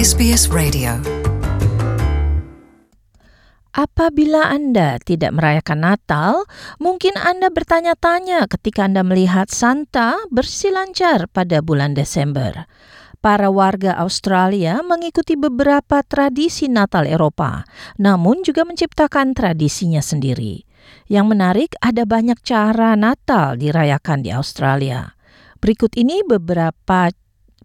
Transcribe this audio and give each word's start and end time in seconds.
SBS 0.00 0.48
Radio. 0.48 0.96
Apabila 3.76 4.48
Anda 4.48 4.96
tidak 4.96 5.36
merayakan 5.36 5.84
Natal, 5.84 6.48
mungkin 6.80 7.20
Anda 7.20 7.52
bertanya-tanya 7.52 8.48
ketika 8.48 8.88
Anda 8.88 9.04
melihat 9.04 9.52
Santa 9.52 10.16
bersilancar 10.32 11.28
pada 11.28 11.60
bulan 11.60 11.92
Desember. 11.92 12.64
Para 13.20 13.52
warga 13.52 13.92
Australia 14.00 14.80
mengikuti 14.80 15.36
beberapa 15.36 16.00
tradisi 16.00 16.72
Natal 16.72 17.04
Eropa, 17.04 17.68
namun 18.00 18.40
juga 18.40 18.64
menciptakan 18.64 19.36
tradisinya 19.36 20.00
sendiri. 20.00 20.64
Yang 21.12 21.26
menarik, 21.28 21.70
ada 21.84 22.08
banyak 22.08 22.40
cara 22.40 22.96
Natal 22.96 23.60
dirayakan 23.60 24.24
di 24.24 24.32
Australia. 24.32 25.12
Berikut 25.60 25.92
ini 25.92 26.24
beberapa 26.24 27.12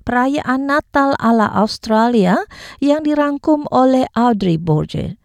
perayaan 0.05 0.69
Natal 0.69 1.17
ala 1.19 1.51
Australia 1.51 2.45
yang 2.79 3.03
dirangkum 3.03 3.67
oleh 3.73 4.07
Audrey 4.15 4.55
Borges. 4.55 5.19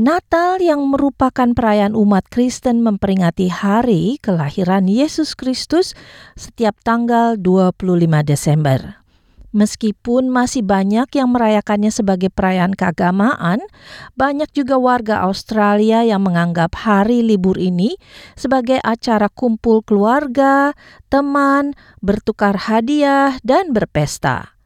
Natal 0.00 0.60
yang 0.64 0.88
merupakan 0.88 1.52
perayaan 1.52 1.92
umat 1.92 2.28
Kristen 2.32 2.80
memperingati 2.80 3.52
hari 3.52 4.16
kelahiran 4.20 4.88
Yesus 4.88 5.36
Kristus 5.36 5.92
setiap 6.36 6.76
tanggal 6.84 7.36
25 7.36 7.78
Desember. 8.24 8.99
Meskipun 9.50 10.30
masih 10.30 10.62
banyak 10.62 11.10
yang 11.10 11.34
merayakannya 11.34 11.90
sebagai 11.90 12.30
perayaan 12.30 12.70
keagamaan, 12.78 13.58
banyak 14.14 14.46
juga 14.54 14.78
warga 14.78 15.26
Australia 15.26 16.06
yang 16.06 16.22
menganggap 16.22 16.70
hari 16.78 17.26
libur 17.26 17.58
ini 17.58 17.98
sebagai 18.38 18.78
acara 18.78 19.26
kumpul 19.26 19.82
keluarga, 19.82 20.70
teman, 21.10 21.74
bertukar 21.98 22.70
hadiah, 22.70 23.34
dan 23.42 23.74
berpesta. 23.74 24.59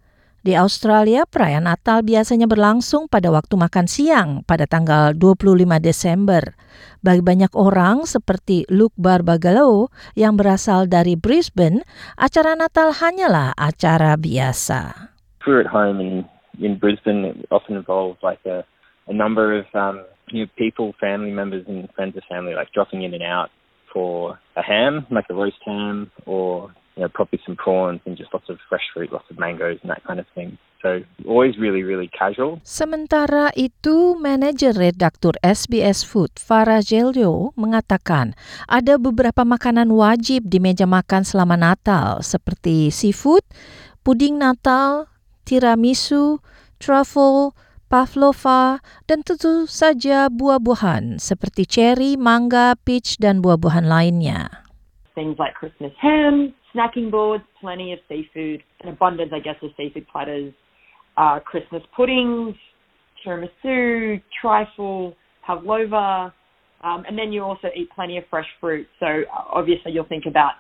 Di 0.45 0.53
Australia, 0.61 1.25
perayaan 1.25 1.65
Natal 1.65 2.05
biasanya 2.05 2.45
berlangsung 2.45 3.09
pada 3.09 3.33
waktu 3.33 3.57
makan 3.57 3.89
siang 3.89 4.45
pada 4.45 4.69
tanggal 4.69 5.17
25 5.17 5.65
Desember. 5.81 6.53
Bagi 7.01 7.25
banyak 7.25 7.57
orang 7.57 8.05
seperti 8.05 8.69
Luke 8.69 8.93
Barbagalo 9.01 9.89
yang 10.13 10.37
berasal 10.37 10.85
dari 10.85 11.17
Brisbane, 11.17 11.81
acara 12.21 12.53
Natal 12.61 12.93
hanyalah 12.93 13.57
acara 13.57 14.21
biasa. 14.21 15.09
We're 15.49 15.65
at 15.65 15.73
home 15.73 15.97
in, 16.05 16.29
in 16.61 16.77
Brisbane, 16.77 17.25
it 17.25 17.49
often 17.49 17.81
involves 17.81 18.21
like 18.21 18.45
a, 18.45 18.69
a 19.09 19.17
number 19.17 19.57
of 19.57 19.65
um, 19.73 20.05
you 20.29 20.45
people, 20.61 20.93
family 21.01 21.33
members 21.33 21.65
and 21.65 21.89
friends 21.97 22.21
of 22.21 22.25
family 22.29 22.53
like 22.53 22.69
dropping 22.77 23.01
in 23.01 23.17
and 23.17 23.25
out 23.25 23.49
for 23.89 24.37
a 24.61 24.63
ham, 24.63 25.09
like 25.09 25.25
a 25.33 25.35
roast 25.35 25.65
ham, 25.65 26.13
or 26.29 26.69
you 26.97 27.03
know, 27.03 27.11
probably 27.11 27.41
some 27.43 27.57
prawns 27.59 28.01
and 28.07 28.17
just 28.17 28.31
lots 28.33 28.47
of 28.49 28.59
fresh 28.69 28.87
fruit, 28.95 29.11
lots 29.11 29.27
of 29.31 29.39
mangoes 29.39 29.79
and 29.83 29.91
that 29.91 30.03
kind 30.07 30.19
of 30.23 30.27
thing. 30.35 30.59
So 30.85 31.01
always 31.25 31.57
really, 31.57 31.81
really 31.81 32.13
casual. 32.13 32.61
Sementara 32.61 33.49
itu, 33.57 34.21
manajer 34.21 34.77
redaktur 34.77 35.33
SBS 35.41 36.05
Food, 36.05 36.37
Farah 36.37 36.85
Jelio, 36.85 37.57
mengatakan 37.57 38.37
ada 38.69 39.01
beberapa 39.01 39.49
makanan 39.49 39.89
wajib 39.89 40.45
di 40.45 40.61
meja 40.61 40.85
makan 40.85 41.25
selama 41.25 41.57
Natal, 41.57 42.21
seperti 42.21 42.93
seafood, 42.93 43.41
puding 44.05 44.37
Natal, 44.37 45.09
tiramisu, 45.49 46.45
truffle, 46.77 47.57
pavlova, 47.89 48.85
dan 49.09 49.25
tentu 49.25 49.65
saja 49.65 50.29
buah-buahan 50.29 51.17
seperti 51.17 51.65
cherry, 51.65 52.21
mangga, 52.21 52.77
peach, 52.85 53.17
dan 53.17 53.41
buah-buahan 53.41 53.89
lainnya. 53.89 54.69
Things 55.17 55.41
like 55.41 55.57
Christmas 55.57 55.97
ham, 55.97 56.53
snacking 56.75 57.11
boards, 57.11 57.45
plenty 57.61 57.93
of 57.93 58.01
seafood, 58.09 58.63
an 58.83 58.91
abundance, 58.91 59.31
I 59.33 59.41
guess, 59.41 59.57
of 59.63 59.71
seafood 59.77 60.07
platters, 60.11 60.53
uh, 61.17 61.41
Christmas 61.41 61.83
puddings, 61.97 62.55
tiramisu, 63.25 64.21
trifle, 64.43 65.15
pavlova, 65.47 66.35
um, 66.83 67.05
and 67.09 67.17
then 67.17 67.33
you 67.33 67.43
also 67.43 67.69
eat 67.75 67.89
plenty 67.95 68.19
of 68.19 68.25
fresh 68.29 68.49
fruit. 68.61 68.87
So 69.01 69.07
uh, 69.07 69.45
obviously 69.53 69.93
you'll 69.93 70.09
think 70.09 70.27
about 70.27 70.53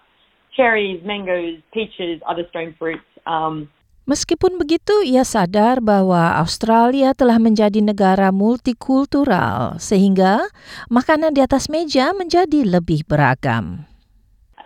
cherries, 0.56 1.02
mangoes, 1.04 1.60
peaches, 1.72 2.22
other 2.28 2.44
stone 2.50 2.74
fruits. 2.78 3.04
Um, 3.26 3.68
Meskipun 4.04 4.60
begitu, 4.60 5.00
ia 5.00 5.24
sadar 5.24 5.80
bahwa 5.80 6.36
Australia 6.36 7.16
telah 7.16 7.40
menjadi 7.40 7.80
negara 7.80 8.28
multikultural, 8.28 9.80
sehingga 9.80 10.44
makanan 10.92 11.32
di 11.32 11.40
atas 11.40 11.72
meja 11.72 12.12
menjadi 12.12 12.68
lebih 12.68 13.08
beragam. 13.08 13.88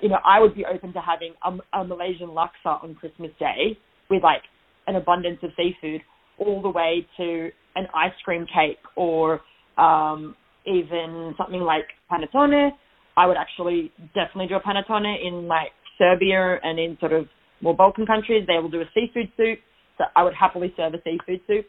You 0.00 0.08
know, 0.08 0.18
I 0.24 0.40
would 0.40 0.54
be 0.54 0.64
open 0.64 0.92
to 0.92 1.00
having 1.00 1.34
a, 1.44 1.78
a 1.78 1.84
Malaysian 1.84 2.28
laksa 2.28 2.82
on 2.82 2.94
Christmas 2.94 3.30
Day 3.38 3.78
with 4.10 4.22
like 4.22 4.42
an 4.86 4.96
abundance 4.96 5.38
of 5.42 5.50
seafood, 5.56 6.00
all 6.38 6.62
the 6.62 6.70
way 6.70 7.06
to 7.16 7.50
an 7.76 7.86
ice 7.94 8.16
cream 8.24 8.46
cake 8.46 8.78
or 8.96 9.40
um, 9.76 10.34
even 10.66 11.34
something 11.36 11.60
like 11.60 11.86
panettone. 12.10 12.70
I 13.16 13.26
would 13.26 13.36
actually 13.36 13.92
definitely 14.14 14.46
do 14.46 14.56
a 14.56 14.62
panettone 14.62 15.10
in 15.20 15.48
like 15.48 15.74
Serbia 15.98 16.58
and 16.62 16.78
in 16.78 16.96
sort 17.00 17.12
of 17.12 17.26
more 17.60 17.74
Balkan 17.74 18.06
countries. 18.06 18.46
They 18.46 18.58
will 18.58 18.70
do 18.70 18.80
a 18.80 18.88
seafood 18.94 19.30
soup. 19.36 19.58
So 19.98 20.04
I 20.14 20.22
would 20.22 20.34
happily 20.34 20.72
serve 20.76 20.94
a 20.94 21.02
seafood 21.02 21.42
soup. 21.46 21.66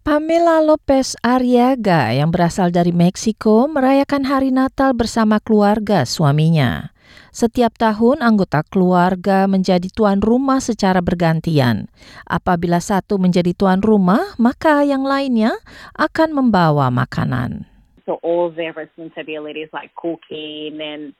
Pamela 0.00 0.64
Lopez 0.64 1.14
Ariaga 1.20 2.10
yang 2.10 2.32
berasal 2.32 2.72
dari 2.72 2.90
Meksiko 2.90 3.68
merayakan 3.68 4.26
hari 4.26 4.50
Natal 4.50 4.96
bersama 4.96 5.38
keluarga 5.38 6.08
suaminya. 6.08 6.90
Setiap 7.30 7.78
tahun 7.78 8.20
anggota 8.20 8.66
keluarga 8.66 9.46
menjadi 9.46 9.86
tuan 9.90 10.18
rumah 10.18 10.58
secara 10.58 10.98
bergantian. 10.98 11.86
Apabila 12.26 12.82
satu 12.82 13.20
menjadi 13.20 13.54
tuan 13.54 13.80
rumah, 13.80 14.34
maka 14.36 14.82
yang 14.82 15.06
lainnya 15.06 15.54
akan 15.94 16.34
membawa 16.34 16.90
makanan. 16.90 17.70
So 18.06 18.18
all 18.26 18.50
their 18.50 18.74
responsibilities 18.74 19.70
like 19.70 19.94
cooking 19.94 20.82
and 20.82 21.14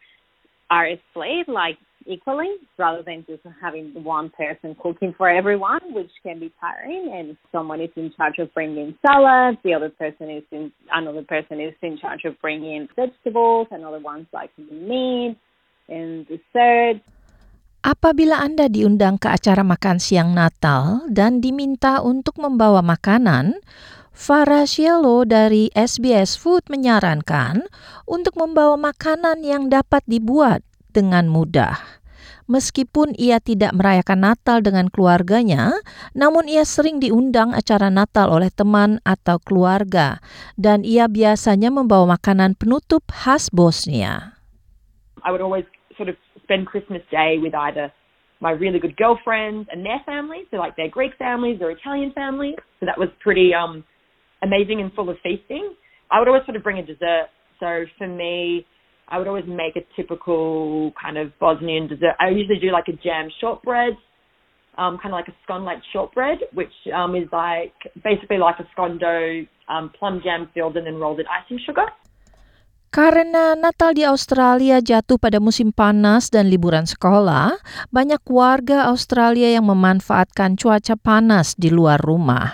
are 0.71 0.91
split 1.11 1.47
like 1.47 1.79
equally 2.07 2.51
rather 2.79 3.03
than 3.03 3.25
just 3.29 3.43
having 3.61 3.93
one 4.03 4.31
person 4.31 4.77
cooking 4.83 5.15
for 5.17 5.29
everyone, 5.29 5.81
which 5.93 6.11
can 6.23 6.41
be 6.41 6.53
tiring. 6.61 7.13
And 7.15 7.37
someone 7.53 7.81
is 7.81 7.91
in 7.97 8.13
charge 8.17 8.39
of 8.39 8.53
bringing 8.55 8.97
salads, 9.07 9.59
the 9.65 9.75
other 9.75 9.91
person 9.91 10.31
is 10.31 10.45
in 10.51 10.73
another 10.93 11.23
person 11.23 11.61
is 11.61 11.75
in 11.83 11.99
charge 11.99 12.25
of 12.25 12.41
bringing 12.41 12.89
vegetables, 12.97 13.69
another 13.71 14.01
one's 14.01 14.27
like 14.33 14.51
meat. 14.59 15.37
And 15.91 16.25
the 16.31 16.39
third. 16.55 17.03
Apabila 17.81 18.39
Anda 18.39 18.69
diundang 18.69 19.17
ke 19.17 19.29
acara 19.29 19.65
makan 19.65 19.99
siang 19.99 20.37
Natal 20.37 21.05
dan 21.09 21.41
diminta 21.41 22.05
untuk 22.05 22.37
membawa 22.37 22.85
makanan, 22.85 23.57
Farah 24.13 24.69
Cielo 24.69 25.25
dari 25.25 25.73
SBS 25.73 26.37
Food 26.37 26.69
menyarankan 26.69 27.65
untuk 28.05 28.37
membawa 28.37 28.77
makanan 28.77 29.41
yang 29.41 29.73
dapat 29.73 30.05
dibuat 30.05 30.61
dengan 30.93 31.33
mudah. 31.33 31.81
Meskipun 32.51 33.17
ia 33.17 33.41
tidak 33.41 33.73
merayakan 33.73 34.29
Natal 34.29 34.61
dengan 34.61 34.93
keluarganya, 34.93 35.73
namun 36.13 36.51
ia 36.51 36.69
sering 36.69 37.01
diundang 37.01 37.57
acara 37.57 37.89
Natal 37.89 38.29
oleh 38.29 38.53
teman 38.53 39.01
atau 39.07 39.41
keluarga, 39.41 40.21
dan 40.61 40.85
ia 40.85 41.09
biasanya 41.09 41.73
membawa 41.73 42.21
makanan 42.21 42.59
penutup 42.61 43.07
khas 43.09 43.49
Bosnia. 43.49 44.37
I 45.23 45.33
would 45.33 45.41
always 45.41 45.65
sort 46.01 46.09
of 46.09 46.17
spend 46.43 46.67
Christmas 46.67 47.03
Day 47.11 47.37
with 47.37 47.55
either 47.55 47.93
my 48.41 48.53
really 48.53 48.79
good 48.79 48.97
girlfriends 48.97 49.69
and 49.71 49.85
their 49.85 50.01
families, 50.07 50.47
so 50.51 50.57
like 50.57 50.75
their 50.75 50.89
Greek 50.89 51.13
families, 51.19 51.59
their 51.59 51.71
Italian 51.71 52.11
families. 52.15 52.55
So 52.81 52.87
that 52.87 52.99
was 52.99 53.11
pretty 53.23 53.53
um, 53.53 53.85
amazing 54.43 54.81
and 54.81 54.91
full 54.95 55.11
of 55.11 55.17
feasting. 55.23 55.75
I 56.11 56.19
would 56.19 56.27
always 56.27 56.45
sort 56.47 56.57
of 56.57 56.63
bring 56.63 56.79
a 56.79 56.87
dessert. 56.87 57.29
So 57.61 57.85
for 57.99 58.09
me, 58.09 58.67
I 59.09 59.19
would 59.19 59.29
always 59.29 59.45
make 59.47 59.77
a 59.77 59.85
typical 59.95 60.93
kind 61.01 61.19
of 61.19 61.39
Bosnian 61.39 61.87
dessert. 61.87 62.15
I 62.19 62.31
usually 62.31 62.59
do 62.59 62.73
like 62.73 62.89
a 62.89 62.93
jam 63.05 63.29
shortbread, 63.43 63.93
um, 64.79 64.97
kind 65.03 65.13
of 65.13 65.19
like 65.19 65.29
a 65.29 65.37
scone-like 65.45 65.79
shortbread, 65.93 66.39
which 66.55 66.73
um, 66.95 67.15
is 67.15 67.29
like 67.33 67.75
basically 68.03 68.39
like 68.39 68.57
a 68.59 68.67
scone 68.73 68.97
dough, 68.97 69.43
um, 69.69 69.93
plum 69.99 70.23
jam 70.25 70.49
filled 70.55 70.79
and 70.79 70.87
then 70.87 70.97
rolled 70.97 71.21
in 71.21 71.27
icing 71.27 71.61
sugar. 71.67 71.85
Karena 72.91 73.55
Natal 73.55 73.95
di 73.95 74.03
Australia 74.03 74.83
jatuh 74.83 75.15
pada 75.15 75.39
musim 75.39 75.71
panas 75.71 76.27
dan 76.27 76.51
liburan 76.51 76.91
sekolah, 76.91 77.55
banyak 77.95 78.19
warga 78.27 78.91
Australia 78.91 79.47
yang 79.47 79.71
memanfaatkan 79.71 80.59
cuaca 80.59 80.99
panas 80.99 81.55
di 81.55 81.71
luar 81.71 82.03
rumah. 82.03 82.51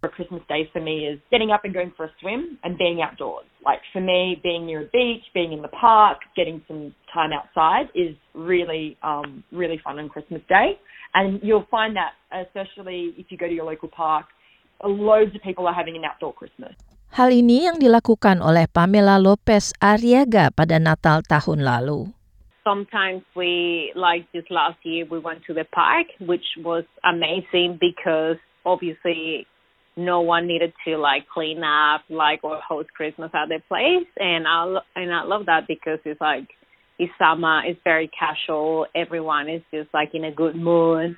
A 0.00 0.08
Christmas 0.08 0.40
day 0.48 0.64
for 0.72 0.80
me 0.80 1.04
is 1.04 1.20
getting 1.28 1.52
up 1.52 1.68
and 1.68 1.76
going 1.76 1.92
for 2.00 2.08
a 2.08 2.12
swim 2.16 2.56
and 2.64 2.80
being 2.80 3.04
outdoors. 3.04 3.44
Like 3.60 3.84
for 3.92 4.00
me, 4.00 4.40
being 4.40 4.64
near 4.64 4.88
a 4.88 4.88
beach, 4.88 5.28
being 5.36 5.52
in 5.52 5.60
the 5.60 5.68
park, 5.68 6.24
getting 6.32 6.64
some 6.64 6.96
time 7.12 7.36
outside 7.36 7.92
is 7.92 8.16
really, 8.32 8.96
um, 9.04 9.44
really 9.52 9.76
fun 9.84 10.00
on 10.00 10.08
Christmas 10.08 10.40
Day. 10.48 10.80
And 11.12 11.44
you'll 11.44 11.68
find 11.68 11.92
that, 11.92 12.16
especially 12.32 13.12
if 13.20 13.28
you 13.28 13.36
go 13.36 13.44
to 13.44 13.52
your 13.52 13.68
local 13.68 13.92
park, 13.92 14.32
loads 14.80 15.36
of 15.36 15.44
people 15.44 15.68
are 15.68 15.76
having 15.76 15.92
an 15.92 16.08
outdoor 16.08 16.32
Christmas. 16.32 16.72
Hal 17.14 17.32
ini 17.32 17.64
yang 17.64 17.80
dilakukan 17.80 18.44
oleh 18.44 18.68
Pamela 18.68 19.16
Lopez 19.16 19.72
Ariaga 19.80 20.52
pada 20.52 20.76
Natal 20.76 21.24
tahun 21.24 21.64
lalu. 21.64 22.12
Sometimes 22.66 23.24
we, 23.32 23.88
like 23.96 24.28
this 24.36 24.44
last 24.52 24.76
year, 24.84 25.08
we 25.08 25.16
went 25.16 25.40
to 25.48 25.56
the 25.56 25.64
park, 25.72 26.04
which 26.20 26.44
was 26.60 26.84
amazing 27.00 27.80
because 27.80 28.36
obviously 28.68 29.48
no 29.96 30.20
one 30.20 30.46
needed 30.46 30.72
to 30.84 30.96
like 30.96 31.26
clean 31.32 31.64
up 31.64 32.04
like 32.08 32.44
or 32.44 32.60
host 32.60 32.92
Christmas 32.94 33.30
at 33.34 33.48
their 33.48 33.64
place, 33.66 34.06
and 34.20 34.46
I 34.46 34.78
and 34.94 35.12
I 35.12 35.24
love 35.24 35.46
that 35.46 35.66
because 35.66 35.98
it's 36.04 36.20
like 36.20 36.46
it's 36.98 37.12
summer, 37.18 37.62
it's 37.64 37.80
very 37.84 38.10
casual, 38.12 38.86
everyone 38.94 39.48
is 39.48 39.62
just 39.72 39.88
like 39.92 40.14
in 40.14 40.24
a 40.24 40.32
good 40.32 40.54
mood. 40.54 41.16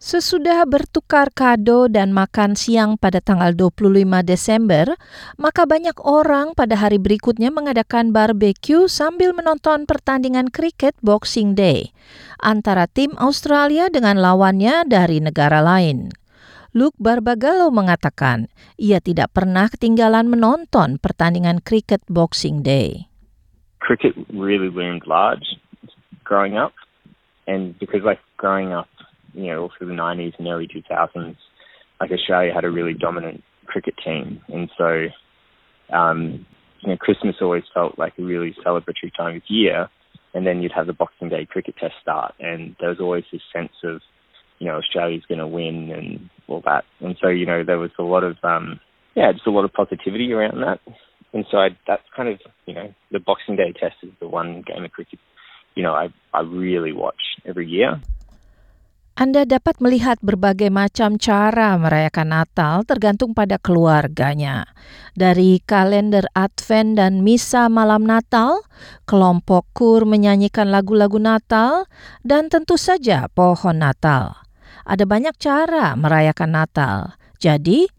Sesudah 0.00 0.64
bertukar 0.64 1.28
kado 1.28 1.84
dan 1.84 2.16
makan 2.16 2.56
siang 2.56 2.96
pada 2.96 3.20
tanggal 3.20 3.52
25 3.52 4.24
Desember, 4.24 4.96
maka 5.36 5.68
banyak 5.68 5.92
orang 6.00 6.56
pada 6.56 6.80
hari 6.80 6.96
berikutnya 6.96 7.52
mengadakan 7.52 8.08
barbeque 8.08 8.88
sambil 8.88 9.36
menonton 9.36 9.84
pertandingan 9.84 10.48
kriket 10.48 10.96
Boxing 11.04 11.52
Day 11.52 11.92
antara 12.40 12.88
tim 12.88 13.12
Australia 13.20 13.92
dengan 13.92 14.16
lawannya 14.16 14.88
dari 14.88 15.20
negara 15.20 15.60
lain. 15.60 16.08
Luke 16.72 16.96
Barbagalo 16.96 17.68
mengatakan 17.68 18.48
ia 18.80 19.04
tidak 19.04 19.36
pernah 19.36 19.68
ketinggalan 19.68 20.32
menonton 20.32 20.96
pertandingan 20.96 21.60
kriket 21.60 22.00
Boxing 22.08 22.64
Day. 22.64 23.10
cricket 23.80 24.14
really 24.32 24.72
loomed 24.72 25.04
large 25.04 25.44
growing 26.24 26.56
up, 26.56 26.72
and 27.44 27.76
because 27.82 28.00
like 28.00 28.20
growing 28.38 28.72
up, 28.72 28.86
you 29.34 29.46
know, 29.46 29.62
all 29.62 29.72
through 29.76 29.88
the 29.88 29.94
nineties 29.94 30.34
and 30.38 30.46
early 30.48 30.66
two 30.66 30.82
thousands, 30.88 31.36
like 32.00 32.10
Australia 32.10 32.52
had 32.54 32.64
a 32.64 32.70
really 32.70 32.94
dominant 32.94 33.42
cricket 33.66 33.94
team, 34.04 34.40
and 34.48 34.70
so 34.76 35.06
um, 35.94 36.46
you 36.80 36.90
know, 36.90 36.96
Christmas 36.96 37.36
always 37.40 37.64
felt 37.74 37.98
like 37.98 38.14
a 38.18 38.22
really 38.22 38.54
celebratory 38.64 39.14
time 39.16 39.36
of 39.36 39.42
year, 39.48 39.88
and 40.34 40.46
then 40.46 40.62
you'd 40.62 40.72
have 40.72 40.86
the 40.86 40.92
Boxing 40.92 41.28
Day 41.28 41.46
cricket 41.46 41.76
test 41.78 41.94
start, 42.00 42.34
and 42.40 42.76
there 42.80 42.88
was 42.88 43.00
always 43.00 43.24
this 43.32 43.42
sense 43.52 43.72
of, 43.84 44.00
you 44.58 44.66
know, 44.66 44.76
Australia's 44.76 45.24
going 45.28 45.38
to 45.38 45.46
win 45.46 45.90
and 45.90 46.30
all 46.48 46.62
that, 46.64 46.84
and 47.00 47.16
so 47.20 47.28
you 47.28 47.46
know 47.46 47.64
there 47.64 47.78
was 47.78 47.90
a 47.98 48.02
lot 48.02 48.24
of 48.24 48.36
um, 48.42 48.80
yeah, 49.14 49.32
just 49.32 49.46
a 49.46 49.50
lot 49.50 49.64
of 49.64 49.72
positivity 49.72 50.32
around 50.32 50.60
that. 50.60 50.80
And 51.32 51.44
so 51.50 51.58
I, 51.58 51.70
that's 51.86 52.02
kind 52.16 52.28
of, 52.28 52.40
you 52.66 52.74
know, 52.74 52.92
the 53.10 53.20
Boxing 53.20 53.56
Day 53.56 53.72
test 53.72 53.96
is 54.02 54.10
the 54.20 54.28
one 54.28 54.62
game 54.66 54.84
of 54.84 54.90
cricket, 54.90 55.18
you 55.74 55.82
know, 55.82 55.92
I, 55.92 56.08
I 56.34 56.40
really 56.40 56.92
watch 56.92 57.20
every 57.44 57.68
year. 57.68 58.00
Anda 59.20 59.44
dapat 59.44 59.84
melihat 59.84 60.16
berbagai 60.24 60.72
macam 60.72 61.20
cara 61.20 61.76
merayakan 61.76 62.32
Natal 62.32 62.88
tergantung 62.88 63.36
pada 63.36 63.60
keluarganya. 63.60 64.64
Dari 65.12 65.60
kalender 65.60 66.24
Advent 66.32 66.96
dan 66.96 67.20
misa 67.20 67.68
malam 67.68 68.08
Natal, 68.08 68.64
kelompok 69.04 69.68
kur 69.76 70.08
menyanyikan 70.08 70.72
lagu-lagu 70.72 71.20
Natal, 71.20 71.84
dan 72.24 72.48
tentu 72.48 72.80
saja 72.80 73.28
pohon 73.28 73.84
Natal. 73.84 74.40
Ada 74.88 75.04
banyak 75.04 75.36
cara 75.36 75.92
merayakan 76.00 76.56
Natal. 76.56 77.20
Jadi, 77.36 77.92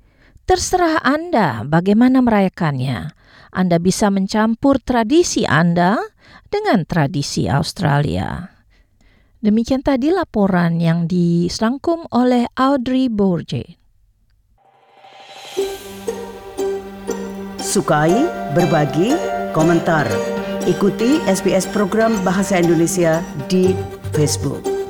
terserah 0.50 1.06
Anda 1.06 1.62
bagaimana 1.69 2.25
merayakannya. 2.25 3.13
Anda 3.53 3.77
bisa 3.77 4.09
mencampur 4.09 4.81
tradisi 4.81 5.45
Anda 5.45 6.01
dengan 6.50 6.81
tradisi 6.89 7.45
Australia. 7.45 8.61
Demikian 9.41 9.81
tadi 9.81 10.13
laporan 10.13 10.77
yang 10.77 11.09
disangkum 11.09 12.05
oleh 12.13 12.45
Audrey 12.53 13.09
Borje. 13.09 13.73
Sukai, 17.57 18.13
berbagi, 18.53 19.17
komentar. 19.49 20.05
Ikuti 20.69 21.25
SBS 21.25 21.65
program 21.73 22.21
Bahasa 22.21 22.61
Indonesia 22.61 23.25
di 23.49 23.73
Facebook. 24.13 24.81